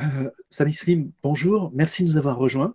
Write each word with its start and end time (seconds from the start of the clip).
Euh, 0.00 0.30
Sami 0.48 0.72
Slim, 0.72 1.12
bonjour, 1.22 1.70
merci 1.74 2.04
de 2.04 2.10
nous 2.10 2.16
avoir 2.16 2.38
rejoints. 2.38 2.74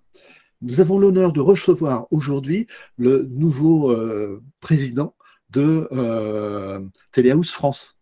Nous 0.62 0.80
avons 0.80 0.98
l'honneur 1.00 1.34
de 1.34 1.42
recevoir 1.42 2.08
aujourd'hui 2.12 2.68
le 2.98 3.28
nouveau 3.32 3.92
euh, 3.92 4.44
président 4.60 5.16
de 5.50 5.88
euh, 5.92 6.82
Téléhouse 7.12 7.52
France. 7.52 7.98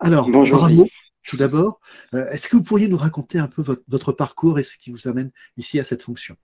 Alors, 0.00 0.28
bonjour. 0.30 0.68
tout 1.26 1.36
d'abord. 1.36 1.80
Euh, 2.14 2.28
est-ce 2.30 2.48
que 2.48 2.56
vous 2.56 2.62
pourriez 2.62 2.88
nous 2.88 2.96
raconter 2.96 3.38
un 3.38 3.48
peu 3.48 3.62
votre, 3.88 4.12
parcours 4.12 4.58
et 4.58 4.62
ce 4.62 4.76
qui 4.76 4.90
vous 4.90 5.08
amène 5.08 5.30
ici 5.56 5.78
à 5.78 5.84
cette 5.84 6.02
fonction? 6.02 6.36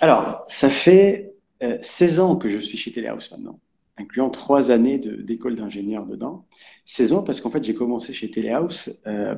Alors, 0.00 0.46
ça 0.48 0.70
fait 0.70 1.34
16 1.82 2.20
ans 2.20 2.36
que 2.36 2.48
je 2.48 2.64
suis 2.64 2.78
chez 2.78 2.92
Téléhouse 2.92 3.30
maintenant 3.30 3.60
incluant 3.98 4.30
trois 4.30 4.70
années 4.70 4.98
d'école 4.98 5.56
d'ingénieur 5.56 6.06
dedans. 6.06 6.44
16 6.84 7.12
ans 7.12 7.22
parce 7.22 7.40
qu'en 7.40 7.50
fait, 7.50 7.62
j'ai 7.64 7.74
commencé 7.74 8.12
chez 8.12 8.30
Telehouse 8.30 8.98
euh, 9.06 9.34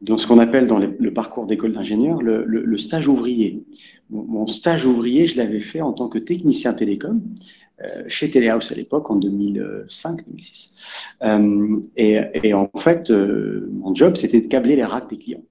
dans 0.00 0.18
ce 0.18 0.26
qu'on 0.26 0.38
appelle 0.38 0.66
dans 0.66 0.78
le 0.78 1.12
parcours 1.12 1.46
d'école 1.46 1.72
d'ingénieur 1.72 2.22
le, 2.22 2.78
stage 2.78 3.08
ouvrier. 3.08 3.64
Mon, 4.10 4.46
stage 4.46 4.86
ouvrier, 4.86 5.26
je 5.26 5.36
l'avais 5.38 5.60
fait 5.60 5.80
en 5.80 5.92
tant 5.92 6.08
que 6.08 6.18
technicien 6.18 6.74
télécom 6.74 7.22
euh, 7.82 8.04
chez 8.08 8.30
Telehouse 8.30 8.70
à 8.70 8.74
l'époque, 8.74 9.10
en 9.10 9.18
2005-2006. 9.18 10.72
Euh, 11.22 11.80
et, 11.96 12.54
en 12.54 12.70
fait, 12.78 13.10
mon 13.10 13.94
job, 13.94 14.16
c'était 14.16 14.40
de 14.40 14.48
câbler 14.48 14.76
les 14.76 14.84
racks 14.84 15.10
des 15.10 15.18
clients. 15.18 15.44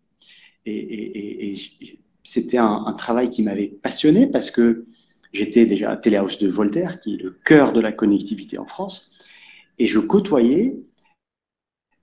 Et, 0.66 1.56
c'était 2.24 2.60
un, 2.60 2.84
un, 2.86 2.94
travail 2.94 3.30
qui 3.30 3.42
m'avait 3.42 3.68
passionné 3.68 4.28
parce 4.28 4.52
que 4.52 4.86
J'étais 5.34 5.66
déjà 5.66 5.92
à 5.92 5.98
Téléhouse 5.98 6.40
de 6.40 6.50
Voltaire, 6.50 7.00
qui 7.00 7.16
est 7.16 7.18
le 7.18 7.32
cœur 7.46 7.74
de 7.74 7.80
la 7.80 7.92
connectivité 7.92 8.58
en 8.58 8.66
France, 8.66 9.12
et 9.80 9.88
je 9.88 10.00
côtoyais 10.00 10.76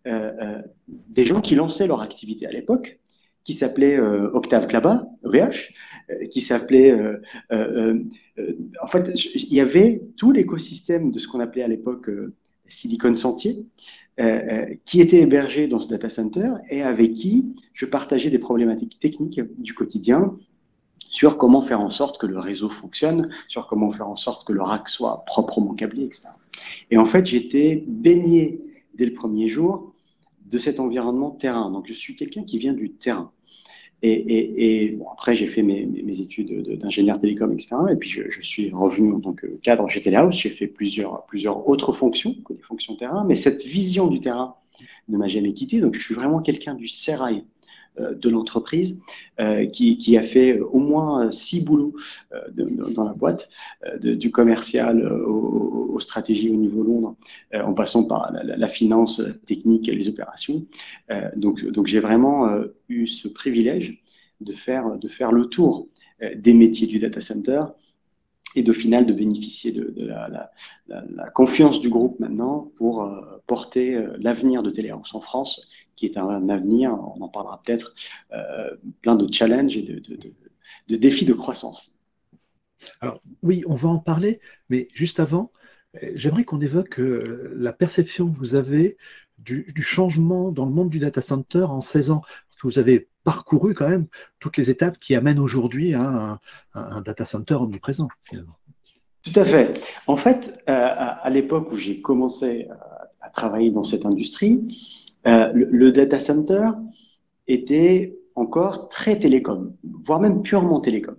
euh, 0.07 0.33
euh, 0.41 0.63
des 1.09 1.27
gens 1.27 1.41
qui 1.41 1.55
lançaient 1.55 1.87
leur 1.87 2.01
activité 2.01 2.47
à 2.47 2.51
l'époque, 2.51 2.99
qui 3.45 3.53
s'appelaient 3.53 3.99
euh, 3.99 4.31
Octave 4.33 4.67
Klaba, 4.67 5.07
VH, 5.23 5.73
qui 6.31 6.41
s'appelait... 6.41 6.95
en 7.51 8.87
fait, 8.87 9.11
il 9.35 9.55
y 9.55 9.61
avait 9.61 10.03
tout 10.17 10.33
l'écosystème 10.33 11.11
de 11.11 11.19
ce 11.19 11.29
qu'on 11.29 11.41
appelait 11.41 11.63
à 11.63 11.69
l'époque 11.69 12.11
Silicon 12.67 13.15
Sentier, 13.15 13.67
qui 14.85 15.01
était 15.01 15.21
hébergé 15.21 15.67
dans 15.67 15.79
ce 15.79 15.89
data 15.89 16.09
center 16.09 16.53
et 16.71 16.83
avec 16.83 17.13
qui 17.13 17.55
je 17.75 17.85
partageais 17.85 18.31
des 18.31 18.39
problématiques 18.39 18.99
techniques 19.01 19.41
du 19.59 19.75
quotidien 19.75 20.37
sur 21.11 21.39
comment 21.39 21.63
faire 21.63 21.81
en 21.81 21.91
sorte 21.91 22.19
que 22.19 22.27
le 22.27 22.39
réseau 22.39 22.69
fonctionne, 22.69 23.31
sur 23.49 23.67
comment 23.67 23.91
faire 23.91 24.09
en 24.09 24.17
sorte 24.17 24.47
que 24.47 24.53
le 24.53 24.63
rack 24.63 24.89
soit 24.89 25.25
proprement 25.27 25.75
câblé, 25.75 26.05
etc. 26.05 26.29
Et 26.91 26.99
en 26.99 27.05
fait, 27.05 27.27
j'étais 27.27 27.85
baigné 27.87 28.61
dès 28.95 29.07
le 29.07 29.15
premier 29.15 29.49
jour 29.49 29.95
de 30.47 30.59
cet 30.59 30.81
environnement 30.81 31.31
terrain. 31.31 31.71
Donc, 31.71 31.87
je 31.89 31.95
suis 31.95 32.17
quelqu'un 32.17 32.45
qui 32.45 32.59
vient 32.59 32.73
du 32.73 32.91
terrain. 32.91 33.31
Et, 34.03 34.95
bon, 34.97 35.07
après, 35.13 35.35
j'ai 35.35 35.49
fait 35.49 35.63
mes, 35.63 36.21
études 36.21 36.79
d'ingénieur 36.79 37.19
télécom, 37.19 37.53
etc. 37.53 37.77
Et 37.91 37.97
puis, 37.97 38.11
je, 38.11 38.43
suis 38.43 38.71
revenu 38.71 39.13
en 39.13 39.21
tant 39.21 39.33
que 39.33 39.47
cadre 39.47 39.89
chez 39.89 40.01
Telehouse. 40.01 40.35
J'ai 40.35 40.51
fait 40.51 40.69
plusieurs, 40.69 41.25
plusieurs 41.27 41.69
autres 41.69 41.93
fonctions 41.93 42.35
que 42.45 42.53
des 42.53 42.63
fonctions 42.63 42.95
terrain. 42.95 43.25
Mais 43.25 43.35
cette 43.35 43.65
vision 43.65 44.07
du 44.07 44.21
terrain 44.21 44.55
ne 45.09 45.19
m'a 45.19 45.27
jamais 45.27 45.53
quitté. 45.53 45.81
Donc, 45.81 45.95
je 45.95 46.01
suis 46.01 46.15
vraiment 46.15 46.41
quelqu'un 46.41 46.75
du 46.75 46.89
sérail. 46.89 47.45
Euh, 48.01 48.15
de 48.15 48.29
l'entreprise 48.29 49.01
euh, 49.39 49.67
qui, 49.67 50.17
a 50.17 50.23
fait 50.23 50.59
au 50.59 50.79
moins 50.79 51.31
six 51.31 51.65
boulots 51.65 51.95
euh, 52.33 52.41
dans 52.91 53.05
la 53.05 53.13
boîte, 53.13 53.49
du 54.03 54.31
commercial 54.31 55.07
aux, 55.07 55.99
stratégies 56.01 56.51
au 56.51 56.57
niveau 56.57 56.83
Londres, 56.83 57.17
en 57.55 57.75
passant 57.75 58.05
par 58.05 58.33
la, 58.33 58.69
finance, 58.69 59.21
la 59.21 59.33
technique 59.33 59.87
les 59.87 60.09
opérations. 60.09 60.65
donc, 61.37 61.65
donc 61.65 61.87
j'ai 61.87 62.01
vraiment 62.01 62.49
eu 62.89 63.07
ce 63.07 63.29
privilège 63.29 64.03
de 64.41 64.53
faire, 64.53 64.97
de 64.97 65.09
faire 65.09 65.33
le 65.33 65.47
tour 65.47 65.89
des 66.37 66.55
métiers 66.55 66.87
du 66.87 66.99
data 66.99 67.21
center 67.21 67.65
et 68.55 68.63
de 68.63 68.73
final 68.73 69.07
de 69.07 69.13
bénéficier 69.13 69.73
de, 69.73 70.07
la, 70.07 71.31
confiance 71.35 71.81
du 71.81 71.89
groupe 71.89 72.19
maintenant 72.21 72.71
pour 72.77 73.09
porter 73.47 74.01
l'avenir 74.19 74.63
de 74.63 74.71
Téléhouse 74.71 75.15
en 75.15 75.21
France 75.21 75.69
qui 75.99 76.07
est 76.07 76.17
un, 76.17 76.49
avenir, 76.49 76.93
on 76.93 77.21
en 77.21 77.29
parlera 77.29 77.61
peut-être, 77.65 77.93
euh, 78.33 78.77
plein 79.03 79.17
de 79.17 79.31
challenges 79.33 79.77
et 79.77 79.83
de, 79.83 80.97
défis 80.97 81.27
de 81.27 81.35
croissance. 81.35 81.91
Alors 83.01 83.21
oui, 83.43 83.65
on 83.67 83.75
va 83.75 83.89
en 83.89 83.99
parler, 83.99 84.41
mais 84.69 84.87
juste 84.95 85.19
avant, 85.19 85.51
euh, 86.01 86.13
j'aimerais 86.15 86.45
qu'on 86.45 86.61
évoque 86.61 87.01
euh, 87.01 87.53
la 87.59 87.73
perception 87.73 88.31
que 88.33 88.39
vous 88.39 88.55
avez 88.55 88.97
du, 89.39 89.67
changement 89.83 90.53
dans 90.53 90.67
le 90.67 90.71
monde 90.71 90.89
du 90.89 91.01
data 91.01 91.21
center 91.21 91.65
en 91.65 91.81
16 91.81 92.13
ans. 92.13 92.21
Parce 92.21 92.63
que 92.63 92.67
vous 92.69 92.79
avez 92.79 93.09
parcouru 93.25 93.75
quand 93.75 93.89
même 93.89 94.07
toutes 94.39 94.57
les 94.57 94.71
étapes 94.71 95.01
qui 95.01 95.17
amènent 95.17 95.41
aujourd'hui 95.41 95.95
à 95.95 96.39
un, 96.75 97.01
data 97.01 97.25
center 97.25 97.55
omniprésent, 97.55 98.09
finalement. 98.23 98.57
Tout 99.25 99.39
à 99.41 99.45
fait. 99.45 99.81
En 100.07 100.17
fait, 100.17 100.63
à, 100.67 101.29
l'époque 101.31 101.71
où 101.73 101.77
j'ai 101.77 102.01
commencé 102.01 102.69
à 103.21 103.31
travailler 103.31 103.71
dans 103.71 103.85
cette 103.85 104.07
industrie, 104.07 104.77
euh, 105.27 105.51
le, 105.53 105.93
data 105.93 106.19
center 106.19 106.71
était 107.47 108.17
encore 108.35 108.89
très 108.89 109.19
télécom, 109.19 109.75
voire 110.05 110.21
même 110.21 110.43
purement 110.43 110.81
télécom. 110.81 111.17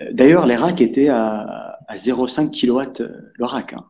Euh, 0.00 0.12
d'ailleurs, 0.12 0.46
les 0.46 0.56
racks 0.56 0.80
étaient 0.80 1.08
à, 1.08 1.78
0,5 1.94 2.50
kW 2.50 3.02
le 3.34 3.44
rack. 3.44 3.72
Hein. 3.72 3.84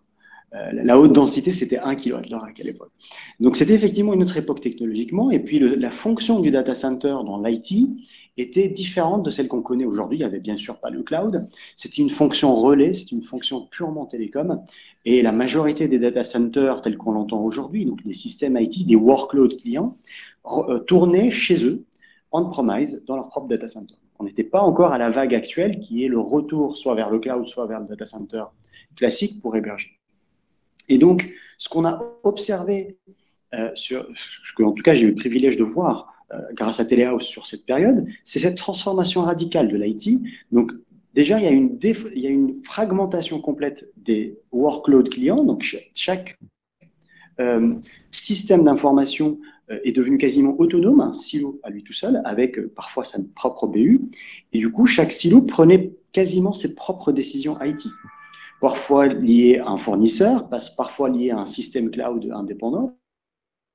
Euh, 0.54 0.70
la 0.72 0.98
haute 0.98 1.12
densité, 1.12 1.52
c'était 1.52 1.78
1 1.78 1.94
kW 1.94 2.16
le 2.28 2.36
rack 2.36 2.58
à 2.58 2.64
l'époque. 2.64 2.90
Donc, 3.38 3.56
c'était 3.56 3.74
effectivement 3.74 4.14
une 4.14 4.22
autre 4.22 4.36
époque 4.36 4.60
technologiquement. 4.60 5.30
Et 5.30 5.38
puis, 5.38 5.58
la 5.58 5.90
fonction 5.90 6.40
du 6.40 6.50
data 6.50 6.74
center 6.74 7.16
dans 7.24 7.40
l'IT 7.40 7.88
était 8.36 8.68
différente 8.68 9.22
de 9.24 9.30
celle 9.30 9.48
qu'on 9.48 9.62
connaît 9.62 9.84
aujourd'hui. 9.84 10.18
Il 10.18 10.20
n'y 10.20 10.26
avait 10.26 10.40
bien 10.40 10.56
sûr 10.56 10.78
pas 10.78 10.90
le 10.90 11.02
cloud. 11.02 11.48
C'était 11.76 12.02
une 12.02 12.10
fonction 12.10 12.54
relais, 12.56 12.94
c'était 12.94 13.14
une 13.14 13.22
fonction 13.22 13.66
purement 13.66 14.06
télécom. 14.06 14.62
Et 15.04 15.22
la 15.22 15.32
majorité 15.32 15.88
des 15.88 15.98
data 15.98 16.24
centers 16.24 16.82
tels 16.82 16.96
qu'on 16.96 17.12
l'entend 17.12 17.42
aujourd'hui, 17.42 17.84
donc 17.84 18.02
des 18.04 18.14
systèmes 18.14 18.56
IT, 18.56 18.86
des 18.86 18.96
workloads 18.96 19.56
clients, 19.56 19.96
euh, 20.46 20.78
tournaient 20.80 21.30
chez 21.30 21.64
eux, 21.64 21.84
on-premise, 22.32 23.02
dans 23.06 23.16
leur 23.16 23.28
propre 23.28 23.48
data 23.48 23.68
center. 23.68 23.94
On 24.18 24.24
n'était 24.24 24.44
pas 24.44 24.60
encore 24.60 24.92
à 24.92 24.98
la 24.98 25.10
vague 25.10 25.34
actuelle 25.34 25.80
qui 25.80 26.04
est 26.04 26.08
le 26.08 26.18
retour 26.18 26.76
soit 26.76 26.94
vers 26.94 27.10
le 27.10 27.18
cloud, 27.18 27.46
soit 27.46 27.66
vers 27.66 27.80
le 27.80 27.86
data 27.86 28.06
center 28.06 28.44
classique 28.96 29.40
pour 29.40 29.56
héberger. 29.56 29.99
Et 30.90 30.98
donc, 30.98 31.32
ce 31.56 31.68
qu'on 31.70 31.86
a 31.86 31.98
observé, 32.24 32.98
euh, 33.54 33.70
sur, 33.74 34.06
en 34.58 34.72
tout 34.72 34.82
cas 34.82 34.94
j'ai 34.94 35.04
eu 35.04 35.10
le 35.10 35.14
privilège 35.14 35.56
de 35.56 35.64
voir 35.64 36.12
euh, 36.34 36.38
grâce 36.52 36.80
à 36.80 36.84
Telehouse 36.84 37.22
sur 37.22 37.46
cette 37.46 37.64
période, 37.64 38.06
c'est 38.24 38.40
cette 38.40 38.56
transformation 38.56 39.22
radicale 39.22 39.68
de 39.68 39.76
l'IT. 39.76 40.20
Donc, 40.52 40.72
déjà, 41.14 41.38
il 41.38 41.44
y, 41.44 42.26
a 42.26 42.30
une 42.30 42.62
fragmentation 42.64 43.40
complète 43.40 43.88
des 43.96 44.38
workloads 44.52 45.10
clients. 45.10 45.44
Donc, 45.44 45.76
chaque 45.94 46.38
euh, 47.38 47.74
système 48.10 48.64
d'information 48.64 49.38
est 49.84 49.92
devenu 49.92 50.18
quasiment 50.18 50.58
autonome, 50.58 51.00
un 51.00 51.12
silo 51.12 51.60
à 51.62 51.70
lui 51.70 51.84
tout 51.84 51.92
seul, 51.92 52.20
avec 52.24 52.60
parfois 52.74 53.04
sa 53.04 53.20
propre 53.36 53.68
BU. 53.68 54.00
Et 54.52 54.58
du 54.58 54.72
coup, 54.72 54.86
chaque 54.86 55.12
silo 55.12 55.42
prenait 55.42 55.92
quasiment 56.10 56.52
ses 56.52 56.74
propres 56.74 57.12
décisions 57.12 57.56
IT. 57.62 57.86
Parfois 58.60 59.06
liées 59.08 59.58
à 59.58 59.68
un 59.68 59.78
fournisseur, 59.78 60.48
parfois 60.76 61.08
liées 61.08 61.30
à 61.30 61.38
un 61.38 61.46
système 61.46 61.90
cloud 61.90 62.30
indépendant, 62.32 62.96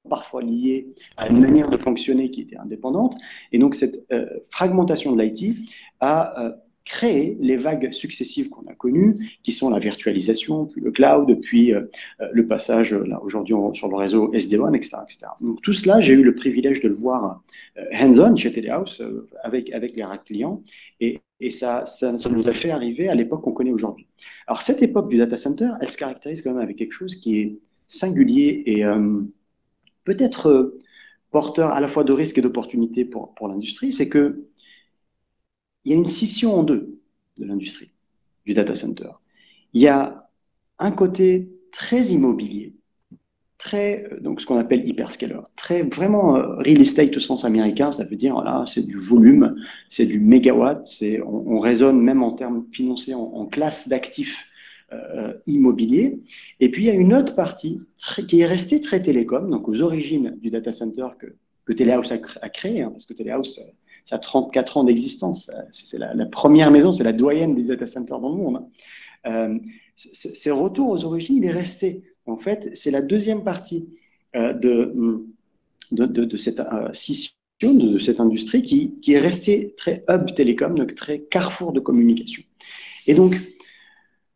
parfois 0.10 0.42
liées 0.42 0.94
à 1.18 1.30
une 1.30 1.40
manière 1.40 1.70
de 1.70 1.78
fonctionner 1.78 2.30
qui 2.30 2.42
était 2.42 2.58
indépendante. 2.58 3.16
Et 3.52 3.58
donc, 3.58 3.76
cette 3.76 4.06
euh, 4.12 4.28
fragmentation 4.50 5.16
de 5.16 5.22
l'IT 5.22 5.56
a 6.00 6.40
euh, 6.40 6.52
créé 6.84 7.36
les 7.40 7.58
vagues 7.58 7.92
successives 7.92 8.50
qu'on 8.50 8.68
a 8.68 8.76
connues, 8.76 9.40
qui 9.42 9.52
sont 9.52 9.72
la 9.72 9.80
virtualisation, 9.80 10.68
puis 10.68 10.82
le 10.82 10.92
cloud, 10.92 11.40
puis 11.42 11.74
euh, 11.74 11.82
le 12.32 12.46
passage, 12.48 12.94
là, 12.94 13.20
aujourd'hui, 13.24 13.56
sur 13.74 13.88
le 13.88 13.96
réseau 13.96 14.32
SD-WAN, 14.34 14.74
etc., 14.76 14.98
etc. 15.04 15.26
Donc, 15.42 15.62
tout 15.64 15.74
cela, 15.74 16.00
j'ai 16.00 16.14
eu 16.14 16.24
le 16.24 16.36
privilège 16.36 16.82
de 16.82 16.90
le 16.90 16.96
voir 16.96 17.42
hands-on 17.92 18.36
chez 18.36 18.54
Telehouse 18.54 19.04
avec, 19.42 19.72
avec 19.72 19.96
les 19.96 20.06
clients. 20.26 20.62
Et, 21.00 21.22
et 21.40 21.52
ça, 21.52 21.86
ça, 21.86 22.12
nous 22.30 22.48
a 22.48 22.54
fait 22.54 22.72
arriver 22.72 23.10
à 23.10 23.16
l'époque 23.16 23.42
qu'on 23.42 23.52
connaît 23.52 23.72
aujourd'hui. 23.72 24.08
Alors, 24.48 24.62
cette 24.62 24.82
époque 24.82 25.10
du 25.10 25.18
data 25.18 25.38
center, 25.38 25.72
elle 25.82 25.90
se 25.90 25.98
caractérise 25.98 26.42
quand 26.42 26.52
même 26.52 26.62
avec 26.62 26.78
quelque 26.78 26.94
chose 26.94 27.16
qui 27.16 27.40
est 27.40 27.60
singulier 27.88 28.64
et 28.66 28.84
peut-être 30.06 30.48
euh, 30.48 30.80
porteur 31.32 31.72
à 31.72 31.82
la 31.82 31.90
fois 31.90 32.06
de 32.06 32.14
risques 32.14 32.38
et 32.38 32.42
d'opportunités 32.42 33.04
pour, 33.04 33.34
pour 33.36 33.50
l'industrie, 33.50 33.92
c'est 33.92 34.08
que 34.08 34.48
il 35.84 35.92
y 35.92 35.96
a 35.96 35.98
une 35.98 36.08
scission 36.08 36.56
en 36.56 36.64
deux 36.64 37.00
de 37.38 37.46
l'industrie 37.46 37.92
du 38.46 38.54
data 38.54 38.74
center. 38.74 39.10
Il 39.74 39.82
y 39.82 39.88
a 39.88 40.30
un 40.80 40.92
côté 40.92 41.52
très 41.72 42.06
immobilier, 42.06 42.74
très 43.66 44.08
euh, 44.12 44.20
donc 44.20 44.42
ce 44.42 44.46
qu'on 44.46 44.58
appelle 44.58 44.88
hyperscaler, 44.88 45.40
très 45.56 45.82
vraiment 45.82 46.38
euh, 46.38 46.56
real 46.58 46.80
estate 46.80 47.18
au 47.18 47.20
sens 47.20 47.46
américain, 47.46 47.92
ça 47.92 48.06
veut 48.06 48.16
dire 48.16 48.36
voilà, 48.36 48.64
c'est 48.68 48.86
du 48.86 48.98
volume, 48.98 49.56
c'est 49.90 50.06
du 50.06 50.20
mégawatt, 50.20 50.86
c'est 50.86 51.20
on, 51.22 51.60
raisonne 51.60 52.00
même 52.00 52.22
en 52.22 52.32
termes 52.32 52.66
financiers 52.72 53.16
en 53.16 53.46
classe 53.48 53.88
d'actifs 53.88 54.38
euh, 54.94 55.34
immobilier. 55.48 56.20
Et 56.60 56.70
puis 56.70 56.84
il 56.84 56.86
y 56.86 56.92
a 56.92 56.94
une 56.94 57.14
autre 57.14 57.34
partie 57.34 57.82
qui 58.28 58.42
est 58.42 58.46
restée 58.46 58.82
très 58.82 59.02
télécom, 59.02 59.50
donc 59.50 59.68
aux 59.68 59.82
origines 59.82 60.38
du 60.42 60.52
data 60.52 60.72
center 60.72 61.08
que 61.18 61.28
que 61.66 61.74
Telehouse 61.74 62.12
a, 62.12 62.50
créé, 62.50 62.84
hein, 62.84 62.92
parce 62.92 63.06
que 63.06 63.14
Telehouse, 63.14 63.60
ça 64.06 64.16
a 64.16 64.20
34 64.20 64.78
ans 64.78 64.84
d'existence. 64.84 65.50
C'est 65.72 65.98
la, 65.98 66.26
première 66.28 66.70
maison, 66.72 66.94
c'est 66.94 67.04
la 67.04 67.14
doyenne 67.14 67.56
des 67.56 67.64
data 67.64 67.88
centers 67.88 68.20
dans 68.20 68.30
le 68.30 68.36
monde. 68.36 68.58
Hein. 68.58 69.32
Euh, 69.32 69.60
ces 69.96 70.52
retours 70.52 70.90
aux 70.90 71.06
origines, 71.06 71.38
il 71.38 71.46
est 71.46 71.52
resté. 71.52 72.04
En 72.26 72.38
fait, 72.38 72.72
c'est 72.76 72.92
la 72.92 73.02
deuxième 73.02 73.44
partie 73.44 73.90
euh, 74.36 74.54
de, 74.54 76.38
cette 76.38 76.60
euh, 76.60 76.92
scission 76.94 77.34
de, 77.62 78.00
cette 78.00 78.20
industrie 78.20 78.64
qui, 78.64 79.14
est 79.14 79.20
restée 79.20 79.74
très 79.78 80.04
hub 80.10 80.34
télécom, 80.36 80.78
donc 80.78 80.96
très 80.96 81.20
carrefour 81.20 81.72
de 81.72 81.80
communication. 81.80 82.44
Et 83.08 83.14
donc, 83.14 83.40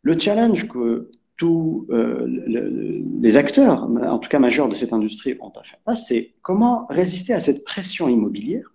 le 0.03 0.17
challenge 0.17 0.67
que 0.67 1.09
tous 1.35 1.87
les 1.89 3.37
acteurs, 3.37 3.83
en 3.83 4.19
tout 4.19 4.29
cas 4.29 4.39
majeurs 4.39 4.67
de 4.67 4.75
cette 4.75 4.91
industrie, 4.93 5.35
ont 5.39 5.49
à 5.49 5.63
faire 5.63 5.97
c'est 5.97 6.33
comment 6.41 6.85
résister 6.89 7.33
à 7.33 7.39
cette 7.39 7.63
pression 7.63 8.09
immobilière 8.09 8.73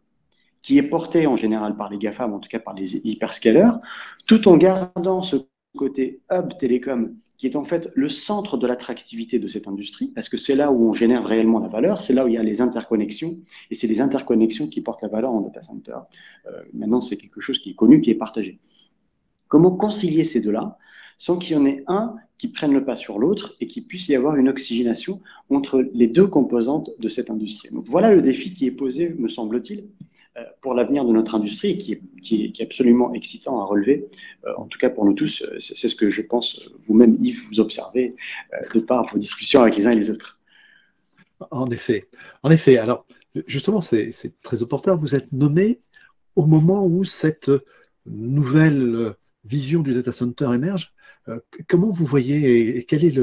qui 0.65 0.79
est 0.79 0.83
porté 0.83 1.27
en 1.27 1.37
général 1.37 1.77
par 1.77 1.91
les 1.91 1.99
GAFAM, 1.99 2.33
en 2.33 2.39
tout 2.39 2.49
cas 2.49 2.59
par 2.59 2.75
les 2.75 2.97
hyperscalers, 2.97 3.79
tout 4.27 4.49
en 4.49 4.57
gardant 4.57 5.23
ce 5.23 5.37
côté 5.77 6.21
hub 6.31 6.57
télécom 6.59 7.17
qui 7.37 7.47
est 7.47 7.57
en 7.57 7.65
fait 7.65 7.91
le 7.95 8.09
centre 8.09 8.57
de 8.57 8.67
l'attractivité 8.67 9.39
de 9.39 9.49
cette 9.49 9.67
industrie, 9.67 10.13
parce 10.15 10.29
que 10.29 10.37
c'est 10.37 10.55
là 10.55 10.71
où 10.71 10.89
on 10.89 10.93
génère 10.93 11.27
réellement 11.27 11.59
la 11.59 11.69
valeur, 11.69 12.01
c'est 12.01 12.13
là 12.13 12.25
où 12.25 12.29
il 12.29 12.35
y 12.35 12.39
a 12.39 12.43
les 12.43 12.61
interconnexions, 12.61 13.39
et 13.71 13.75
c'est 13.75 13.89
les 13.89 14.01
interconnexions 14.01 14.69
qui 14.69 14.81
portent 14.81 15.03
la 15.03 15.09
valeur 15.09 15.33
en 15.33 15.41
data 15.41 15.61
center. 15.61 15.97
Euh, 16.47 16.63
maintenant, 16.73 17.01
c'est 17.01 17.17
quelque 17.17 17.41
chose 17.41 17.59
qui 17.59 17.71
est 17.71 17.75
connu, 17.75 18.01
qui 18.01 18.11
est 18.11 18.15
partagé. 18.15 18.61
Comment 19.49 19.73
concilier 19.73 20.25
ces 20.25 20.41
deux-là 20.41 20.79
sans 21.17 21.39
qu'il 21.39 21.55
y 21.55 21.57
en 21.57 21.65
ait 21.65 21.85
un 21.87 22.17
qui 22.39 22.49
prenne 22.49 22.73
le 22.73 22.85
pas 22.85 22.97
sur 22.97 23.19
l'autre 23.19 23.55
et 23.61 23.69
qu'il 23.69 23.85
puisse 23.85 24.09
y 24.09 24.17
avoir 24.17 24.35
une 24.37 24.49
oxygénation 24.49 25.21
entre 25.49 25.85
les 25.93 26.09
deux 26.09 26.27
composantes 26.27 26.91
de 26.99 27.09
cette 27.09 27.31
industrie? 27.31 27.71
Voilà 27.73 28.15
le 28.15 28.23
défi 28.23 28.53
qui 28.53 28.67
est 28.67 28.73
posé, 28.73 29.11
me 29.11 29.29
semble-t-il, 29.29 29.85
pour 30.61 30.75
l'avenir 30.75 31.05
de 31.05 31.13
notre 31.13 31.35
industrie 31.35 31.79
qui 31.79 31.93
est, 31.93 32.61
absolument 32.61 33.15
excitant 33.15 33.61
à 33.61 33.65
relever. 33.65 34.09
Euh, 34.47 34.53
en 34.57 34.65
tout 34.65 34.79
cas, 34.79 34.91
pour 34.91 35.05
nous 35.05 35.13
tous, 35.13 35.43
euh, 35.43 35.59
c'est 35.61 35.89
ce 35.89 35.95
que 35.95 36.11
je 36.11 36.23
pense 36.23 36.69
vous-même, 36.81 37.17
Yves, 37.23 37.47
vous 37.49 37.61
observez 37.61 38.17
de 38.73 38.81
par 38.81 39.07
vos 39.13 39.19
discussions 39.19 39.63
avec 39.63 39.77
les 39.77 39.87
uns 39.87 39.93
et 39.93 39.97
les 39.97 40.11
autres. 40.11 40.41
En 41.51 41.67
effet. 41.67 42.09
En 42.43 42.51
effet. 42.51 42.79
Alors, 42.79 43.07
justement, 43.47 43.81
c'est 43.81 44.13
très 44.43 44.63
opportun. 44.63 44.97
Vous 44.97 45.15
êtes 45.15 45.31
nommé 45.33 45.81
au 46.35 46.47
moment 46.47 46.85
où 46.85 47.05
cette 47.05 47.51
nouvelle 48.07 49.15
vision 49.45 49.83
du 49.83 49.95
data 49.95 50.13
center 50.13 50.51
émerge. 50.55 50.95
Comment 51.69 51.91
vous 51.91 52.07
voyez 52.07 52.77
et 52.77 52.85
quelle 52.85 53.05
est 53.05 53.19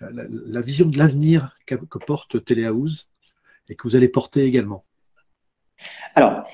la, 0.00 0.60
vision 0.60 0.86
de 0.86 0.98
l'avenir 0.98 1.56
que 1.66 1.98
porte 1.98 2.44
Telehouse 2.44 3.08
et 3.68 3.74
que 3.74 3.82
vous 3.88 3.96
allez 3.96 4.08
porter 4.08 4.44
également? 4.44 4.84
Alors, 6.14 6.44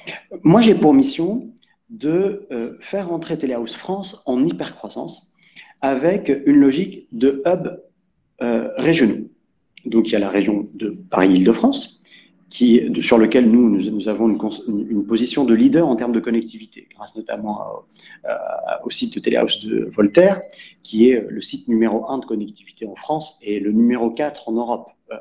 moi, 0.43 0.61
j'ai 0.61 0.75
pour 0.75 0.95
mission 0.95 1.51
de 1.89 2.47
euh, 2.51 2.77
faire 2.81 3.09
rentrer 3.09 3.39
Telehouse 3.39 3.75
France 3.75 4.23
en 4.27 4.45
hypercroissance 4.45 5.33
avec 5.81 6.31
une 6.47 6.57
logique 6.57 7.09
de 7.13 7.43
hub 7.47 7.81
euh, 8.43 8.71
régionaux. 8.77 9.29
Donc, 9.87 10.09
il 10.09 10.13
y 10.13 10.17
a 10.17 10.19
la 10.19 10.29
région 10.29 10.67
de 10.75 10.97
Paris-Île-de-France, 11.11 12.03
sur 12.51 13.19
lequel 13.19 13.51
nous, 13.51 14.09
avons 14.09 14.29
une, 14.29 15.07
position 15.07 15.45
de 15.45 15.55
leader 15.55 15.87
en 15.87 15.95
termes 15.95 16.13
de 16.13 16.21
connectivité, 16.21 16.89
grâce 16.95 17.17
notamment 17.17 17.61
au 18.85 18.91
site 18.91 19.15
de 19.15 19.21
Telehouse 19.21 19.65
de 19.65 19.85
Voltaire, 19.95 20.43
qui 20.83 21.11
est 21.11 21.25
le 21.29 21.41
site 21.41 21.69
numéro 21.69 22.11
un 22.11 22.19
de 22.19 22.27
connectivité 22.27 22.87
en 22.87 22.97
France 22.97 23.39
et 23.43 23.61
le 23.61 23.73
numéro 23.73 24.11
4 24.11 24.49
en 24.49 24.53
Europe, 24.53 24.91
euh, 25.13 25.17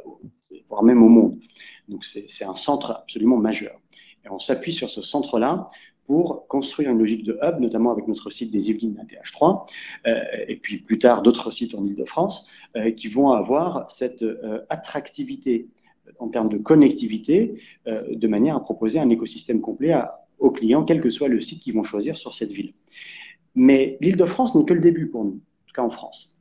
voire 0.69 0.83
même 0.83 1.03
au 1.03 1.09
monde. 1.09 1.39
Donc, 1.87 2.05
c'est 2.05 2.45
un 2.45 2.55
centre 2.55 2.91
absolument 2.91 3.37
majeur. 3.37 3.79
Et 4.25 4.29
on 4.29 4.39
s'appuie 4.39 4.73
sur 4.73 4.89
ce 4.89 5.01
centre-là 5.01 5.69
pour 6.09 6.47
construire 6.47 6.89
une 6.89 6.97
logique 6.97 7.23
de 7.23 7.37
hub, 7.43 7.59
notamment 7.59 7.91
avec 7.91 8.07
notre 8.07 8.31
site 8.31 8.49
des 8.49 8.71
Yvelines 8.71 8.97
ATH3, 8.99 9.67
euh, 10.07 10.19
et 10.47 10.55
puis 10.55 10.79
plus 10.79 10.97
tard 10.97 11.21
d'autres 11.21 11.51
sites 11.51 11.75
en 11.75 11.85
Ile-de-France, 11.85 12.47
euh, 12.75 12.89
qui 12.89 13.09
vont 13.09 13.29
avoir 13.29 13.91
cette 13.91 14.23
euh, 14.23 14.65
attractivité 14.69 15.67
en 16.17 16.29
termes 16.29 16.49
de 16.49 16.57
connectivité, 16.57 17.61
de 17.85 18.27
manière 18.27 18.55
à 18.55 18.63
proposer 18.63 18.97
un 18.99 19.11
écosystème 19.11 19.61
complet 19.61 19.93
aux 20.39 20.49
clients, 20.49 20.83
quel 20.83 21.01
que 21.01 21.11
soit 21.11 21.27
le 21.27 21.39
site 21.39 21.61
qu'ils 21.61 21.75
vont 21.75 21.83
choisir 21.83 22.17
sur 22.17 22.33
cette 22.33 22.51
ville. 22.51 22.73
Mais 23.53 23.95
l'Île-de-France 24.01 24.55
n'est 24.55 24.65
que 24.65 24.73
le 24.73 24.81
début 24.81 25.07
pour 25.07 25.23
nous, 25.23 25.33
en 25.35 25.67
tout 25.67 25.73
cas 25.75 25.83
en 25.83 25.91
France. 25.91 26.38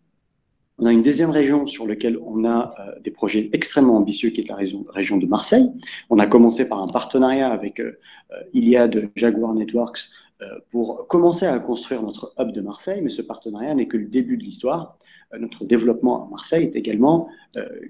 On 0.81 0.87
a 0.87 0.93
une 0.93 1.03
deuxième 1.03 1.31
région 1.31 1.67
sur 1.67 1.89
laquelle 1.89 2.19
on 2.25 2.45
a 2.45 2.73
euh, 2.79 3.01
des 3.01 3.11
projets 3.11 3.51
extrêmement 3.53 3.97
ambitieux, 3.97 4.31
qui 4.31 4.41
est 4.41 4.49
la 4.49 4.55
région, 4.55 5.17
de 5.17 5.27
Marseille. 5.27 5.69
On 6.09 6.19
a 6.19 6.27
commencé 6.27 6.69
par 6.69 6.81
un 6.81 6.87
partenariat 6.87 7.51
avec 7.51 7.81
euh, 7.81 7.99
euh 8.31 8.37
Iliad 8.53 9.11
Jaguar 9.17 9.55
Networks 9.55 10.09
euh, 10.41 10.47
pour 10.71 11.09
commencer 11.09 11.47
à 11.47 11.59
construire 11.59 12.03
notre 12.03 12.33
hub 12.39 12.53
de 12.53 12.61
Marseille, 12.61 13.01
mais 13.03 13.11
ce 13.11 13.23
partenariat 13.23 13.75
n'est 13.75 13.89
que 13.89 13.97
le 13.97 14.07
début 14.07 14.37
de 14.37 14.45
l'histoire. 14.45 14.97
notre 15.39 15.65
développement 15.65 16.25
à 16.25 16.31
Marseille 16.31 16.65
est 16.65 16.77
également 16.77 17.29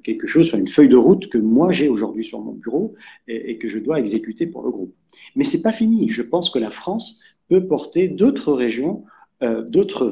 quelque 0.02 0.26
chose 0.26 0.50
une 0.52 0.66
feuille 0.76 0.88
de 0.88 0.96
route 1.08 1.28
que 1.28 1.38
moi 1.38 1.70
j'ai 1.70 1.88
aujourd'hui 1.88 2.24
sur 2.24 2.40
mon 2.40 2.54
bureau 2.64 2.94
et, 3.28 3.50
et, 3.50 3.58
que 3.58 3.68
je 3.68 3.78
dois 3.78 4.00
exécuter 4.00 4.46
pour 4.46 4.62
le 4.64 4.70
groupe. 4.70 4.94
Mais 5.36 5.44
c'est 5.44 5.62
pas 5.62 5.72
fini. 5.72 6.08
Je 6.08 6.22
pense 6.22 6.50
que 6.50 6.58
la 6.58 6.72
France 6.72 7.20
peut 7.48 7.64
porter 7.74 8.08
d'autres 8.08 8.52
régions, 8.52 9.04
d'autres 9.40 10.06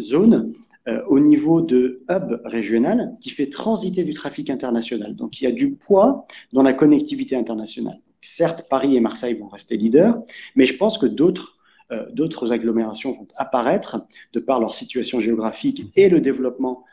zones 0.00 0.52
euh, 0.88 1.02
au 1.08 1.18
niveau 1.18 1.60
de 1.60 2.02
hub 2.08 2.40
régional 2.44 3.16
qui 3.20 3.30
fait 3.30 3.48
transiter 3.48 4.04
du 4.04 4.14
trafic 4.14 4.50
international. 4.50 5.16
Donc 5.16 5.40
il 5.40 5.44
y 5.44 5.46
a 5.46 5.52
du 5.52 5.72
poids 5.72 6.26
dans 6.52 6.62
la 6.62 6.72
connectivité 6.72 7.34
internationale. 7.34 7.98
Certes, 8.22 8.66
Paris 8.68 8.96
et 8.96 9.00
Marseille 9.00 9.34
vont 9.34 9.48
rester 9.48 9.76
leaders, 9.76 10.16
mais 10.54 10.64
je 10.64 10.76
pense 10.76 10.98
que 10.98 11.06
d'autres 11.06 11.56
euh, 11.92 12.06
d'autres 12.12 12.52
agglomérations 12.52 13.12
vont 13.12 13.28
apparaître 13.36 14.06
de 14.32 14.40
par 14.40 14.58
leur 14.58 14.74
situation 14.74 15.20
géographique 15.20 15.92
et 15.94 16.08
le 16.08 16.20
développement 16.20 16.84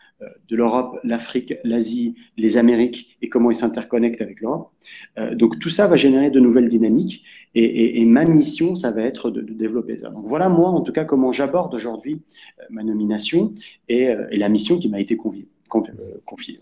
de 0.47 0.55
l'Europe, 0.55 0.99
l'Afrique, 1.03 1.53
l'Asie, 1.63 2.15
les 2.37 2.57
Amériques 2.57 3.17
et 3.21 3.29
comment 3.29 3.51
ils 3.51 3.55
s'interconnectent 3.55 4.21
avec 4.21 4.41
l'Europe. 4.41 4.71
Euh, 5.17 5.35
donc 5.35 5.59
tout 5.59 5.69
ça 5.69 5.87
va 5.87 5.95
générer 5.95 6.29
de 6.29 6.39
nouvelles 6.39 6.67
dynamiques 6.67 7.23
et, 7.55 8.03
ma 8.05 8.25
mission, 8.25 8.75
ça 8.75 8.89
va 8.91 9.03
être 9.03 9.29
de, 9.29 9.41
développer 9.41 9.97
ça. 9.97 10.09
Donc 10.09 10.25
voilà 10.25 10.49
moi 10.49 10.69
en 10.69 10.81
tout 10.81 10.91
cas 10.91 11.05
comment 11.05 11.31
j'aborde 11.31 11.73
aujourd'hui 11.75 12.23
euh, 12.59 12.63
ma 12.69 12.83
nomination 12.83 13.53
et, 13.89 14.13
la 14.31 14.49
mission 14.49 14.79
qui 14.79 14.89
m'a 14.89 14.99
été 14.99 15.15
confiée, 15.15 15.47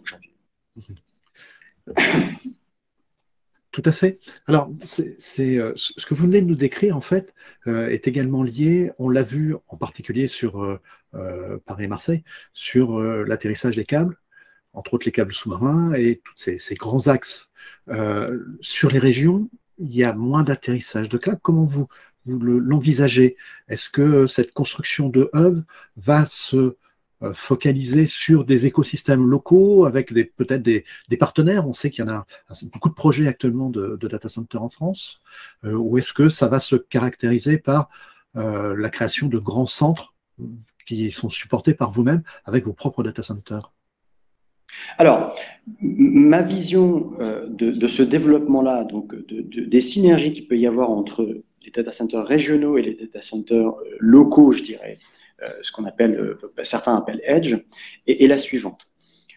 aujourd'hui. 0.03 0.31
Tout 3.71 3.83
à 3.85 3.93
fait. 3.93 4.19
Alors, 4.47 4.69
ce 4.83 6.05
que 6.05 6.13
vous 6.13 6.25
venez 6.25 6.41
de 6.41 6.45
nous 6.45 6.55
décrire, 6.55 6.97
en 6.97 7.01
fait, 7.01 7.33
est 7.65 8.05
également 8.05 8.43
lié, 8.43 8.91
on 8.99 9.07
l'a 9.07 9.21
vu 9.21 9.55
en 9.69 9.77
particulier 9.77 10.27
sur 10.27 10.61
euh, 10.61 10.81
Paris 11.65 11.85
et 11.85 11.87
Marseille, 11.87 12.23
sur 12.53 12.99
euh, 12.99 13.23
l'atterrissage 13.27 13.75
des 13.75 13.85
câbles, 13.85 14.17
entre 14.73 14.93
autres 14.93 15.05
les 15.05 15.11
câbles 15.11 15.33
sous-marins 15.33 15.93
et 15.93 16.21
tous 16.23 16.33
ces, 16.35 16.75
grands 16.75 17.07
axes. 17.07 17.49
Euh, 17.89 18.39
sur 18.61 18.89
les 18.89 18.99
régions, 18.99 19.49
il 19.77 19.93
y 19.93 20.03
a 20.03 20.13
moins 20.13 20.43
d'atterrissage 20.43 21.09
de 21.09 21.17
câbles. 21.17 21.41
Comment 21.41 21.65
vous, 21.65 21.87
l'envisagez? 22.25 23.35
Est-ce 23.67 23.89
que 23.89 24.27
cette 24.27 24.53
construction 24.53 25.09
de 25.09 25.29
hub 25.33 25.63
va 25.97 26.25
se 26.25 26.75
focaliser 27.33 28.07
sur 28.07 28.45
des 28.45 28.65
écosystèmes 28.65 29.29
locaux 29.29 29.85
avec 29.85 30.13
peut-être 30.35 30.61
des, 30.61 30.85
partenaires? 31.19 31.67
On 31.67 31.73
sait 31.73 31.89
qu'il 31.89 32.05
y 32.05 32.07
en 32.07 32.11
a 32.11 32.25
beaucoup 32.71 32.89
de 32.89 32.93
projets 32.93 33.27
actuellement 33.27 33.69
de, 33.69 33.97
data 34.01 34.29
center 34.29 34.59
en 34.59 34.69
France. 34.69 35.21
ou 35.63 35.97
est-ce 35.97 36.13
que 36.13 36.29
ça 36.29 36.47
va 36.47 36.59
se 36.59 36.75
caractériser 36.75 37.57
par 37.57 37.89
la 38.35 38.89
création 38.89 39.27
de 39.27 39.39
grands 39.39 39.67
centres 39.67 40.11
qui 40.85 41.11
sont 41.11 41.29
supportés 41.29 41.73
par 41.73 41.91
vous-même 41.91 42.23
avec 42.45 42.65
vos 42.65 42.73
propres 42.73 43.03
data 43.03 43.23
centers 43.23 43.71
alors, 44.97 45.35
ma 45.81 46.41
vision 46.41 47.13
euh, 47.19 47.47
de, 47.47 47.87
ce 47.87 48.03
développement-là, 48.03 48.83
donc 48.83 49.13
des 49.29 49.81
synergies 49.81 50.33
qu'il 50.33 50.47
peut 50.47 50.57
y 50.57 50.67
avoir 50.67 50.89
entre 50.89 51.43
les 51.63 51.71
data 51.71 51.91
centers 51.91 52.25
régionaux 52.25 52.77
et 52.77 52.81
les 52.81 52.95
data 52.95 53.21
centers 53.21 53.69
euh, 53.69 53.97
locaux, 53.99 54.51
je 54.51 54.63
dirais, 54.63 54.97
euh, 55.43 55.49
ce 55.61 55.71
qu'on 55.71 55.85
appelle, 55.85 56.37
certains 56.63 56.95
appellent 56.95 57.21
edge, 57.23 57.57
est, 58.07 58.27
la 58.27 58.37
suivante. 58.37 58.87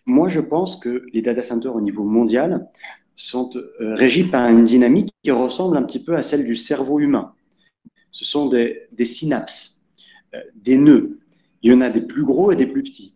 Moi, 0.06 0.28
je 0.28 0.40
pense 0.40 0.76
que 0.76 1.06
les 1.12 1.22
data 1.22 1.42
centers 1.42 1.74
au 1.74 1.80
niveau 1.80 2.04
mondial 2.04 2.68
sont 3.16 3.50
régis 3.78 4.28
par 4.28 4.48
une 4.50 4.64
dynamique 4.64 5.10
qui 5.22 5.30
ressemble 5.30 5.76
un 5.76 5.82
petit 5.82 6.02
peu 6.02 6.16
à 6.16 6.22
celle 6.22 6.44
du 6.44 6.56
cerveau 6.56 6.98
humain. 6.98 7.32
Ce 8.10 8.24
sont 8.24 8.48
des 8.48 9.06
synapses, 9.06 9.73
des 10.54 10.76
nœuds, 10.76 11.18
il 11.62 11.72
y 11.72 11.74
en 11.74 11.80
a 11.80 11.90
des 11.90 12.02
plus 12.02 12.24
gros 12.24 12.52
et 12.52 12.56
des 12.56 12.66
plus 12.66 12.82
petits. 12.82 13.14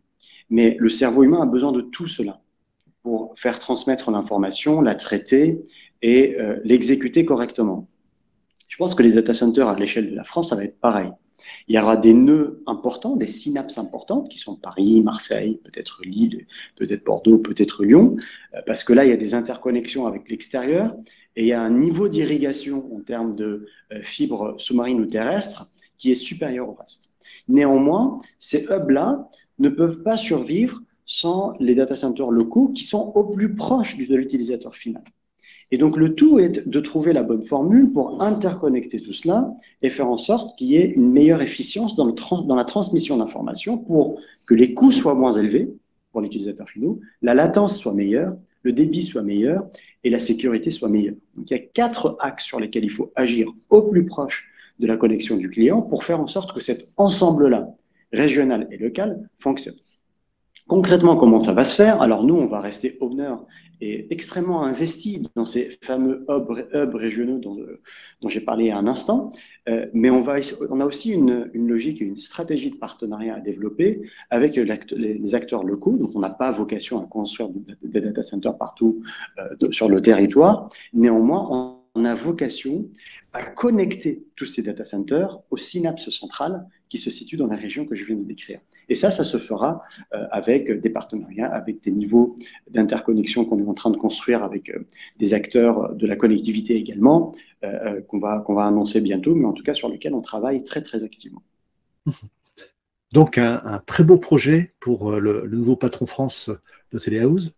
Mais 0.51 0.77
le 0.79 0.89
cerveau 0.89 1.23
humain 1.23 1.43
a 1.43 1.47
besoin 1.47 1.73
de 1.73 1.83
tout 1.83 2.07
cela 2.07 2.41
pour 3.03 3.35
faire 3.37 3.59
transmettre 3.59 4.11
l'information, 4.11 4.81
la 4.81 4.95
traiter 4.95 5.61
et 6.03 6.37
euh, 6.39 6.59
l'exécuter 6.65 7.25
correctement. 7.25 7.89
Je 8.67 8.77
pense 8.77 8.95
que 8.95 9.03
les 9.03 9.13
data 9.13 9.35
centers 9.35 9.69
à 9.69 9.79
l'échelle 9.79 10.11
de 10.11 10.17
la 10.17 10.25
France, 10.25 10.51
ça 10.51 10.57
va 10.57 10.65
être 10.65 10.81
pareil. 10.81 11.11
Il 11.69 11.75
y 11.75 11.79
aura 11.79 11.97
des 11.97 12.15
nœuds 12.15 12.63
importants, 12.67 13.17
des 13.17 13.27
synapses 13.27 13.79
importantes 13.79 14.29
qui 14.29 14.39
sont 14.39 14.57
Paris, 14.57 15.01
Marseille, 15.03 15.61
peut-être 15.65 16.03
Lille, 16.05 16.47
peut-être 16.77 17.05
Bordeaux, 17.05 17.39
peut-être 17.39 17.85
Lyon, 17.85 18.17
euh, 18.55 18.61
parce 18.67 18.85
que 18.85 18.93
là, 18.93 19.05
il 19.05 19.11
y 19.11 19.15
a 19.15 19.17
des 19.17 19.35
interconnexions 19.35 20.07
avec 20.07 20.29
l'extérieur 20.29 20.95
et 21.37 21.43
il 21.43 21.47
y 21.47 21.53
a 21.53 21.63
un 21.63 21.71
niveau 21.71 22.09
d'irrigation 22.09 22.95
en 22.95 23.01
termes 23.01 23.37
de 23.37 23.67
euh, 23.93 24.03
fibres 24.03 24.57
sous-marines 24.59 25.01
ou 25.01 25.07
terrestres 25.07 25.71
qui 25.97 26.11
est 26.11 26.17
supérieur 26.17 26.69
au 26.69 26.75
reste. 26.75 27.08
Néanmoins, 27.49 28.19
ces 28.39 28.65
hubs-là 28.71 29.29
ne 29.59 29.69
peuvent 29.69 30.03
pas 30.03 30.17
survivre 30.17 30.81
sans 31.07 31.55
les 31.59 31.75
data 31.75 31.97
centers 31.97 32.31
locaux 32.31 32.69
qui 32.69 32.85
sont 32.85 33.13
au 33.15 33.25
plus 33.25 33.55
proche 33.55 33.97
de 33.97 34.15
l'utilisateur 34.15 34.75
final. 34.75 35.03
Et 35.71 35.79
donc 35.79 35.97
le 35.97 36.15
tout 36.15 36.39
est 36.39 36.67
de 36.67 36.81
trouver 36.81 37.13
la 37.13 37.23
bonne 37.23 37.43
formule 37.43 37.93
pour 37.93 38.23
interconnecter 38.23 39.01
tout 39.03 39.13
cela 39.13 39.53
et 39.83 39.91
faire 39.91 40.09
en 40.09 40.17
sorte 40.17 40.57
qu'il 40.57 40.69
y 40.69 40.77
ait 40.77 40.91
une 40.91 41.11
meilleure 41.11 41.43
efficience 41.43 41.95
dans, 41.95 42.07
dans 42.07 42.55
la 42.55 42.65
transmission 42.65 43.19
d'informations 43.19 43.77
pour 43.77 44.21
que 44.47 44.55
les 44.55 44.73
coûts 44.73 44.93
soient 44.93 45.15
moins 45.15 45.33
élevés 45.33 45.69
pour 46.13 46.23
l'utilisateur 46.23 46.69
finaux, 46.69 47.01
la 47.21 47.35
latence 47.35 47.77
soit 47.77 47.93
meilleure, 47.93 48.35
le 48.63 48.73
débit 48.73 49.05
soit 49.05 49.23
meilleur 49.23 49.67
et 50.05 50.11
la 50.11 50.19
sécurité 50.19 50.71
soit 50.71 50.89
meilleure. 50.89 51.17
Donc 51.37 51.51
il 51.51 51.55
y 51.55 51.61
a 51.61 51.63
quatre 51.63 52.17
axes 52.21 52.45
sur 52.45 52.61
lesquels 52.61 52.85
il 52.85 52.91
faut 52.91 53.13
agir 53.15 53.53
au 53.69 53.83
plus 53.83 54.07
proche 54.07 54.51
de 54.79 54.87
la 54.87 54.97
connexion 54.97 55.37
du 55.37 55.51
client 55.51 55.83
pour 55.83 56.05
faire 56.05 56.21
en 56.21 56.27
sorte 56.27 56.53
que 56.53 56.61
cet 56.61 56.91
ensemble-là, 56.97 57.69
régional 58.13 58.69
et 58.71 58.79
local, 58.79 59.29
fonctionne. 59.39 59.77
Concrètement, 60.69 61.17
comment 61.17 61.39
ça 61.39 61.55
va 61.55 61.65
se 61.65 61.75
faire? 61.75 62.03
Alors 62.03 62.25
nous, 62.25 62.35
on 62.35 62.47
va 62.47 62.61
rester 62.61 62.99
owner 63.01 63.35
et 63.81 64.07
extrêmement 64.11 64.65
investi 64.65 65.23
dans 65.35 65.47
ces 65.47 65.79
fameux 65.83 66.27
hubs, 66.29 66.95
régionaux 66.95 67.39
dont, 67.39 67.57
j'ai 68.29 68.41
parlé 68.41 68.71
un 68.71 68.87
instant, 68.87 69.33
euh, 69.69 69.87
mais 69.95 70.11
on, 70.11 70.21
va, 70.21 70.37
on 70.69 70.81
a 70.81 70.85
aussi 70.85 71.13
une, 71.13 71.51
logique, 71.55 72.03
une 72.03 72.17
stratégie 72.17 72.71
de 72.71 72.77
partenariat 72.77 73.37
à 73.37 73.41
développer 73.41 74.03
avec 74.29 74.57
les 74.57 75.35
acteurs 75.35 75.65
locaux. 75.65 75.97
Donc 75.97 76.11
on 76.15 76.21
n'a 76.21 76.29
pas 76.29 76.51
vocation 76.51 77.03
à 77.03 77.07
construire 77.07 77.49
des 77.83 78.01
data 78.03 78.23
centers 78.23 78.59
partout 78.59 79.03
euh, 79.39 79.71
sur 79.71 79.89
le 79.89 80.03
territoire. 80.03 80.69
Néanmoins, 80.93 81.49
on 81.51 81.78
a 82.05 82.15
vocation 82.15 82.89
à 83.33 83.43
connecter 83.43 84.25
tous 84.37 84.47
ces 84.47 84.63
data 84.63 84.85
centers 84.85 85.39
aux 85.51 85.57
synapses 85.57 86.11
centrales 86.11 86.67
qui 86.89 86.99
se 86.99 87.11
situent 87.11 87.37
dans 87.37 87.47
la 87.47 87.57
région 87.57 87.85
que 87.85 87.95
je 87.95 88.05
viens 88.05 88.17
de 88.17 88.25
décrire. 88.25 88.61
Et 88.89 88.95
ça, 88.95 89.11
ça 89.11 89.25
se 89.25 89.39
fera 89.39 89.83
euh, 90.15 90.25
avec 90.31 90.81
des 90.81 90.89
partenariats, 90.89 91.49
avec 91.49 91.83
des 91.83 91.91
niveaux 91.91 92.37
d'interconnexion 92.71 93.45
qu'on 93.45 93.59
est 93.59 93.69
en 93.69 93.75
train 93.75 93.91
de 93.91 93.99
construire 93.99 94.43
avec 94.43 94.71
euh, 94.71 94.87
des 95.19 95.35
acteurs 95.35 95.95
de 95.95 96.07
la 96.07 96.17
connectivité 96.17 96.77
également, 96.77 97.35
euh, 97.65 98.01
qu'on 98.03 98.19
va, 98.19 98.45
va 98.49 98.65
annoncer 98.65 99.01
bientôt, 99.01 99.35
mais 99.35 99.45
en 99.45 99.53
tout 99.53 99.63
cas 99.63 99.75
sur 99.75 99.91
lesquels 99.91 100.15
on 100.15 100.23
travaille 100.23 100.65
très, 100.65 100.83
très 100.83 101.05
activement. 101.05 101.43
Donc, 103.13 103.39
un, 103.39 103.83
très 103.87 104.05
beau 104.05 104.19
projet 104.19 104.75
pour 104.81 105.13
le, 105.13 105.47
le 105.47 105.57
nouveau 105.57 105.77
patron 105.77 106.07
France 106.07 106.51
de 106.93 106.99
Téléhouse 106.99 107.55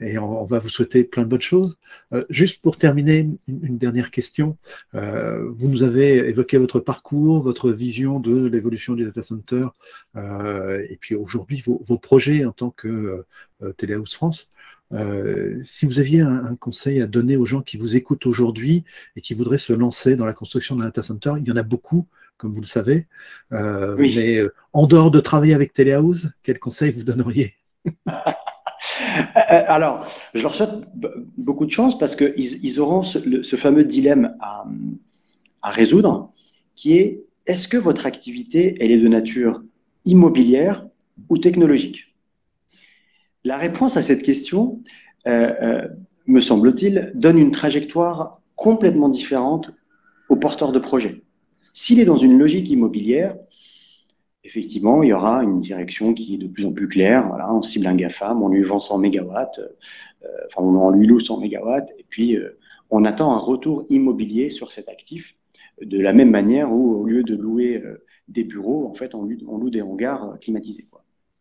et 0.00 0.18
on, 0.18 0.44
va 0.44 0.58
vous 0.58 0.68
souhaiter 0.68 1.04
plein 1.04 1.22
de 1.22 1.28
bonnes 1.28 1.40
choses. 1.40 1.78
Euh, 2.12 2.24
juste 2.28 2.60
pour 2.62 2.76
terminer, 2.78 3.30
une, 3.48 3.78
dernière 3.78 4.10
question. 4.10 4.56
Euh, 4.94 5.50
vous 5.56 5.68
nous 5.68 5.82
avez 5.82 6.28
évoqué 6.28 6.58
votre 6.58 6.80
parcours, 6.80 7.42
votre 7.42 7.70
vision 7.70 8.20
de 8.20 8.46
l'évolution 8.46 8.94
du 8.94 9.04
data 9.04 9.22
center, 9.22 9.66
euh, 10.16 10.84
et 10.88 10.96
puis 10.96 11.14
aujourd'hui 11.14 11.62
vos, 11.66 11.98
projets 11.98 12.44
en 12.44 12.52
tant 12.52 12.70
que 12.70 13.24
Téléhouse 13.78 14.14
France. 14.14 14.50
si 15.62 15.86
vous 15.86 15.98
aviez 15.98 16.20
un, 16.20 16.56
conseil 16.56 17.00
à 17.00 17.06
donner 17.06 17.36
aux 17.36 17.46
gens 17.46 17.62
qui 17.62 17.78
vous 17.78 17.96
écoutent 17.96 18.26
aujourd'hui 18.26 18.84
et 19.16 19.20
qui 19.20 19.34
voudraient 19.34 19.58
se 19.58 19.72
lancer 19.72 20.14
dans 20.14 20.26
la 20.26 20.34
construction 20.34 20.76
d'un 20.76 20.84
data 20.84 21.02
center, 21.02 21.34
il 21.38 21.48
y 21.48 21.52
en 21.52 21.56
a 21.56 21.62
beaucoup, 21.62 22.06
comme 22.36 22.52
vous 22.52 22.60
le 22.60 22.66
savez. 22.66 23.06
Mais 23.50 24.42
en 24.72 24.86
dehors 24.86 25.10
de 25.10 25.20
travailler 25.20 25.54
avec 25.54 25.72
Téléhouse, 25.72 26.32
quel 26.42 26.58
conseil 26.58 26.90
vous 26.90 27.02
donneriez? 27.02 27.54
Euh, 28.08 28.12
alors, 29.34 30.06
je 30.34 30.42
leur 30.42 30.54
souhaite 30.54 30.70
beaucoup 31.36 31.66
de 31.66 31.70
chance 31.70 31.98
parce 31.98 32.16
qu'ils 32.16 32.64
ils 32.64 32.80
auront 32.80 33.02
ce, 33.02 33.56
fameux 33.56 33.84
dilemme 33.84 34.36
à, 34.40 34.64
résoudre 35.70 36.32
qui 36.74 36.94
est 36.94 37.24
est-ce 37.46 37.68
que 37.68 37.76
votre 37.76 38.06
activité, 38.06 38.76
elle 38.80 38.90
est 38.90 38.98
de 38.98 39.08
nature 39.08 39.62
immobilière 40.04 40.86
ou 41.28 41.38
technologique? 41.38 42.14
La 43.44 43.56
réponse 43.56 43.96
à 43.96 44.02
cette 44.02 44.22
question, 44.22 44.82
euh, 45.26 45.52
euh, 45.62 45.88
me 46.26 46.40
semble-t-il, 46.40 47.12
donne 47.14 47.38
une 47.38 47.52
trajectoire 47.52 48.40
complètement 48.56 49.08
différente 49.08 49.72
au 50.28 50.36
porteur 50.36 50.72
de 50.72 50.78
projet. 50.78 51.22
S'il 51.72 52.00
est 52.00 52.04
dans 52.04 52.16
une 52.16 52.38
logique 52.38 52.70
immobilière, 52.70 53.36
effectivement, 54.46 55.02
il 55.02 55.08
y 55.08 55.12
aura 55.12 55.42
une 55.42 55.60
direction 55.60 56.14
qui 56.14 56.34
est 56.34 56.38
de 56.38 56.46
plus 56.46 56.64
en 56.64 56.72
plus 56.72 56.88
claire. 56.88 57.36
On 57.50 57.62
cible 57.62 57.86
un 57.86 57.96
GAFAM, 57.96 58.42
on 58.42 58.48
lui 58.48 58.62
vend 58.62 58.80
100 58.80 58.98
mégawatts, 58.98 59.58
euh, 59.58 60.28
enfin, 60.46 60.62
on 60.62 60.90
lui 60.90 61.06
loue 61.06 61.20
100 61.20 61.40
mégawatts, 61.40 61.92
et 61.98 62.04
puis 62.08 62.36
euh, 62.36 62.58
on 62.90 63.04
attend 63.04 63.32
un 63.32 63.38
retour 63.38 63.86
immobilier 63.90 64.50
sur 64.50 64.70
cet 64.70 64.88
actif, 64.88 65.34
de 65.82 65.98
la 65.98 66.12
même 66.12 66.30
manière 66.30 66.72
où, 66.72 67.02
au 67.02 67.04
lieu 67.04 67.22
de 67.22 67.34
louer 67.34 67.82
euh, 67.84 68.04
des 68.28 68.44
bureaux, 68.44 68.86
en 68.86 68.94
fait, 68.94 69.14
on, 69.14 69.22
loue 69.24 69.70
des 69.70 69.82
hangars 69.82 70.38
climatisés. 70.40 70.84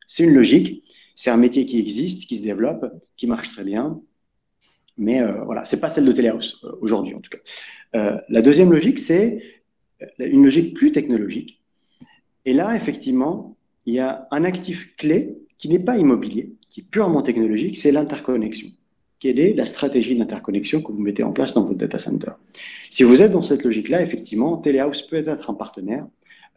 C'est 0.08 0.24
une 0.24 0.34
logique, 0.34 0.84
c'est 1.16 1.30
un 1.30 1.38
métier 1.38 1.66
qui 1.66 1.80
existe, 1.80 2.28
qui 2.28 2.38
se 2.38 2.44
développe, 2.44 2.86
qui 3.18 3.28
marche 3.28 3.52
très 3.52 3.64
bien, 3.64 4.02
mais 4.98 5.22
voilà, 5.44 5.66
c'est 5.66 5.82
pas 5.82 5.90
celle 5.90 6.06
de 6.06 6.12
Telehouse 6.14 6.66
aujourd'hui 6.80 7.16
en 7.16 7.20
tout 7.20 7.30
cas. 7.30 8.24
la 8.30 8.42
deuxième 8.42 8.72
logique, 8.72 9.00
c'est 9.00 9.42
une 10.20 10.46
logique 10.46 10.74
plus 10.74 10.94
technologique 10.94 11.65
et 12.46 12.54
là, 12.54 12.76
effectivement, 12.76 13.56
il 13.86 13.96
y 13.96 14.00
a 14.00 14.28
un 14.32 14.44
actif 14.44 14.96
clé 14.98 15.38
qui 15.58 15.70
n'est 15.70 15.80
pas 15.80 15.98
immobilier, 15.98 16.54
qui 16.70 16.82
est 16.82 16.84
purement 16.84 17.22
technologique, 17.22 17.78
c'est 17.78 17.92
l'interconnexion. 17.92 18.70
Quelle 19.20 19.40
est 19.40 19.54
la 19.54 19.66
stratégie 19.66 20.16
d'interconnexion 20.16 20.82
que 20.82 20.92
vous 20.92 21.02
mettez 21.02 21.24
en 21.24 21.32
place 21.32 21.54
dans 21.54 21.64
votre 21.64 21.80
data 21.80 21.98
center 21.98 22.32
Si 22.92 23.04
vous 23.04 23.22
êtes 23.22 23.32
dans 23.32 23.42
cette 23.42 23.64
logique-là, 23.64 24.02
effectivement, 24.02 24.58
Telehouse 24.58 25.02
peut 25.04 25.28
être 25.28 25.50
un 25.50 25.54
partenaire 25.54 26.06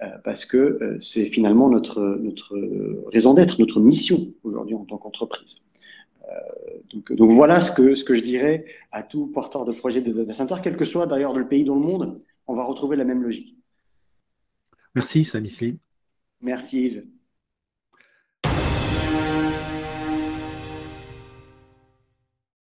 euh, 0.03 0.07
parce 0.25 0.45
que 0.45 0.57
euh, 0.57 0.99
c'est 1.01 1.27
finalement 1.27 1.69
notre, 1.69 2.21
raison 3.13 3.35
d'être, 3.35 3.59
notre 3.59 3.81
mission 3.81 4.19
aujourd'hui 4.43 4.75
en 4.75 4.85
tant 4.85 4.99
qu'entreprise. 4.99 5.63
Euh, 6.25 7.15
donc, 7.17 7.31
voilà 7.31 7.61
ce 7.61 7.73
que, 7.73 7.95
ce 7.95 8.05
que 8.05 8.15
je 8.15 8.21
dirais 8.21 8.67
à 8.93 9.03
tout 9.03 9.29
porteur 9.29 9.65
de 9.65 9.73
projet 9.73 10.03
de 10.03 10.13
data 10.13 10.33
center, 10.33 10.57
quel 10.63 10.77
que 10.77 10.85
soit 10.85 11.07
d'ailleurs 11.07 11.37
le 11.37 11.49
pays 11.49 11.65
dans 11.65 11.75
le 11.75 11.81
monde, 11.81 12.21
on 12.47 12.55
va 12.55 12.65
retrouver 12.65 12.97
la 12.97 13.05
même 13.05 13.23
logique. 13.23 13.58
Merci, 14.99 15.25
Sami 15.25 15.51
Merci. 16.41 17.05